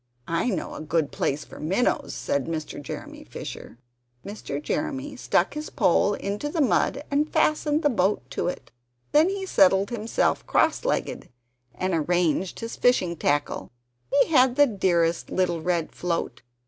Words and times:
"I 0.27 0.49
know 0.49 0.73
a 0.73 0.81
good 0.81 1.11
place 1.11 1.45
for 1.45 1.59
minnows," 1.59 2.15
said 2.15 2.47
Mr. 2.47 2.81
Jeremy 2.81 3.23
Fisher. 3.23 3.77
Mr. 4.25 4.59
Jeremy 4.59 5.15
stuck 5.15 5.53
his 5.53 5.69
pole 5.69 6.15
into 6.15 6.49
the 6.49 6.59
mud 6.59 7.03
and 7.11 7.31
fastened 7.31 7.83
the 7.83 7.89
boat 7.91 8.27
to 8.31 8.47
it. 8.47 8.71
Then 9.11 9.29
he 9.29 9.45
settled 9.45 9.91
himself 9.91 10.43
cross 10.47 10.85
legged 10.85 11.29
and 11.75 11.93
arranged 11.93 12.61
his 12.61 12.75
fishing 12.75 13.15
tackle. 13.15 13.69
He 14.11 14.29
had 14.29 14.55
the 14.55 14.65
dearest 14.65 15.29
little 15.29 15.61
red 15.61 15.91
float. 15.91 16.41